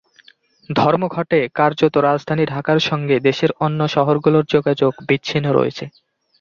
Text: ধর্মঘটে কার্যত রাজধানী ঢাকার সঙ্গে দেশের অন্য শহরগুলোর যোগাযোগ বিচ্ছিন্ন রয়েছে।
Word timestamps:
ধর্মঘটে 0.69 1.39
কার্যত 1.55 1.95
রাজধানী 2.07 2.43
ঢাকার 2.45 2.79
সঙ্গে 2.89 3.15
দেশের 3.19 3.51
অন্য 3.59 3.79
শহরগুলোর 3.87 4.45
যোগাযোগ 4.53 4.91
বিচ্ছিন্ন 5.07 5.47
রয়েছে। 5.51 5.85